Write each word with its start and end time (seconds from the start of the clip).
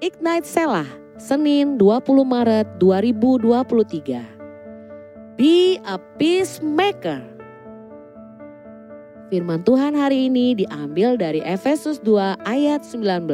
Ignite 0.00 0.48
Selah, 0.48 0.88
Senin 1.20 1.76
20 1.76 2.24
Maret 2.24 2.64
2023. 2.80 5.36
Be 5.36 5.76
a 5.84 6.00
peacemaker. 6.16 7.20
Firman 9.28 9.60
Tuhan 9.60 9.92
hari 9.92 10.32
ini 10.32 10.56
diambil 10.56 11.20
dari 11.20 11.44
Efesus 11.44 12.00
2 12.00 12.40
ayat 12.48 12.80
19. 12.80 13.28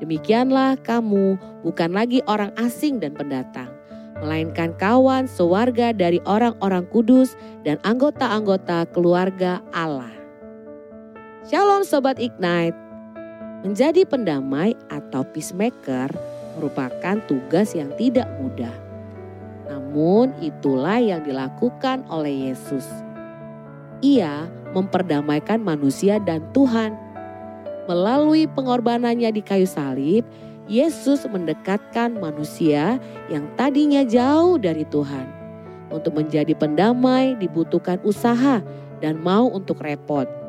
Demikianlah 0.00 0.80
kamu 0.80 1.36
bukan 1.60 1.92
lagi 1.92 2.24
orang 2.24 2.56
asing 2.56 2.96
dan 2.96 3.12
pendatang, 3.12 3.68
melainkan 4.24 4.72
kawan 4.80 5.28
sewarga 5.28 5.92
dari 5.92 6.24
orang-orang 6.24 6.88
kudus 6.88 7.36
dan 7.68 7.76
anggota-anggota 7.84 8.88
keluarga 8.96 9.60
Allah. 9.76 10.08
Shalom 11.44 11.84
Sobat 11.84 12.16
Ignite. 12.16 12.85
Menjadi 13.66 14.06
pendamai 14.06 14.78
atau 14.86 15.26
peacemaker 15.26 16.14
merupakan 16.54 17.18
tugas 17.26 17.74
yang 17.74 17.90
tidak 17.98 18.30
mudah. 18.38 18.70
Namun 19.66 20.30
itulah 20.38 21.02
yang 21.02 21.26
dilakukan 21.26 22.06
oleh 22.06 22.46
Yesus. 22.46 22.86
Ia 24.06 24.46
memperdamaikan 24.70 25.58
manusia 25.58 26.22
dan 26.22 26.46
Tuhan. 26.54 26.94
Melalui 27.90 28.46
pengorbanannya 28.46 29.34
di 29.34 29.42
kayu 29.42 29.66
salib, 29.66 30.22
Yesus 30.70 31.26
mendekatkan 31.26 32.22
manusia 32.22 33.02
yang 33.26 33.50
tadinya 33.58 34.06
jauh 34.06 34.62
dari 34.62 34.86
Tuhan. 34.86 35.26
Untuk 35.90 36.14
menjadi 36.14 36.54
pendamai 36.54 37.34
dibutuhkan 37.42 37.98
usaha 38.06 38.62
dan 39.02 39.18
mau 39.18 39.50
untuk 39.50 39.82
repot. 39.82 40.45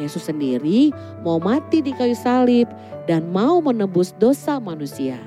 Yesus 0.00 0.28
sendiri 0.28 0.94
mau 1.26 1.40
mati 1.42 1.80
di 1.84 1.92
kayu 1.96 2.16
salib 2.16 2.68
dan 3.04 3.28
mau 3.32 3.60
menebus 3.60 4.14
dosa 4.16 4.56
manusia. 4.62 5.18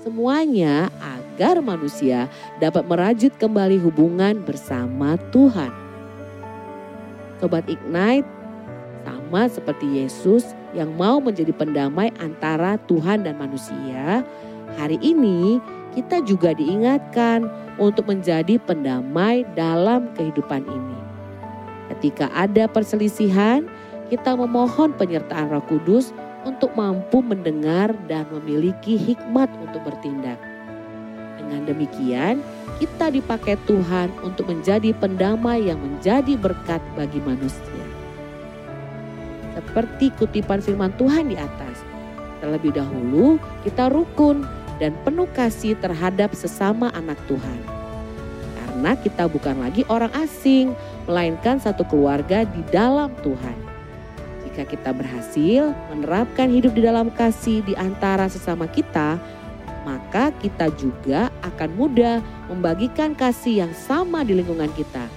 Semuanya 0.00 0.88
agar 1.02 1.58
manusia 1.60 2.30
dapat 2.62 2.86
merajut 2.86 3.34
kembali 3.36 3.76
hubungan 3.82 4.40
bersama 4.46 5.18
Tuhan. 5.34 5.70
Sobat 7.38 7.66
Ignite, 7.70 8.26
sama 9.28 9.44
seperti 9.46 9.86
Yesus 10.00 10.56
yang 10.72 10.96
mau 10.96 11.20
menjadi 11.20 11.52
pendamai 11.52 12.08
antara 12.18 12.80
Tuhan 12.88 13.28
dan 13.28 13.36
manusia, 13.36 14.24
hari 14.80 14.96
ini 15.04 15.60
kita 15.92 16.24
juga 16.24 16.56
diingatkan 16.56 17.44
untuk 17.76 18.08
menjadi 18.08 18.56
pendamai 18.64 19.44
dalam 19.52 20.08
kehidupan 20.16 20.64
ini. 20.64 20.97
Ketika 21.98 22.30
ada 22.30 22.70
perselisihan, 22.70 23.66
kita 24.06 24.38
memohon 24.38 24.94
penyertaan 24.94 25.50
Roh 25.50 25.66
Kudus 25.66 26.14
untuk 26.46 26.70
mampu 26.78 27.26
mendengar 27.26 27.90
dan 28.06 28.22
memiliki 28.30 28.94
hikmat 28.94 29.50
untuk 29.58 29.82
bertindak. 29.82 30.38
Dengan 31.42 31.66
demikian, 31.66 32.38
kita 32.78 33.10
dipakai 33.10 33.58
Tuhan 33.66 34.14
untuk 34.22 34.46
menjadi 34.46 34.94
pendamai 34.94 35.66
yang 35.66 35.82
menjadi 35.82 36.38
berkat 36.38 36.78
bagi 36.94 37.18
manusia. 37.18 37.82
Seperti 39.58 40.14
kutipan 40.14 40.62
firman 40.62 40.94
Tuhan 40.94 41.34
di 41.34 41.34
atas, 41.34 41.82
terlebih 42.38 42.78
dahulu 42.78 43.42
kita 43.66 43.90
rukun 43.90 44.46
dan 44.78 44.94
penuh 45.02 45.26
kasih 45.34 45.74
terhadap 45.82 46.30
sesama 46.30 46.94
anak 46.94 47.18
Tuhan. 47.26 47.58
Karena 48.54 48.94
kita 48.94 49.26
bukan 49.26 49.58
lagi 49.58 49.82
orang 49.90 50.14
asing, 50.14 50.78
melainkan 51.08 51.56
satu 51.56 51.82
keluarga 51.88 52.44
di 52.44 52.60
dalam 52.68 53.10
Tuhan. 53.24 53.58
Jika 54.44 54.68
kita 54.68 54.92
berhasil 54.92 55.72
menerapkan 55.88 56.52
hidup 56.52 56.76
di 56.76 56.84
dalam 56.84 57.08
kasih 57.08 57.64
di 57.64 57.72
antara 57.74 58.28
sesama 58.28 58.68
kita, 58.68 59.16
maka 59.88 60.28
kita 60.36 60.68
juga 60.76 61.32
akan 61.40 61.70
mudah 61.80 62.20
membagikan 62.52 63.16
kasih 63.16 63.64
yang 63.64 63.72
sama 63.72 64.20
di 64.20 64.36
lingkungan 64.36 64.68
kita. 64.76 65.08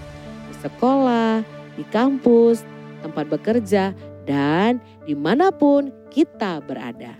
Di 0.47 0.55
sekolah, 0.63 1.43
di 1.75 1.83
kampus, 1.91 2.63
tempat 3.03 3.27
bekerja, 3.27 3.91
dan 4.23 4.79
di 5.03 5.11
mana 5.11 5.51
pun 5.51 5.91
kita 6.07 6.63
berada. 6.63 7.19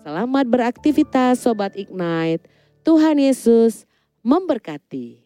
Selamat 0.00 0.48
beraktivitas 0.48 1.44
Sobat 1.44 1.76
Ignite. 1.76 2.48
Tuhan 2.82 3.20
Yesus 3.20 3.86
memberkati. 4.26 5.21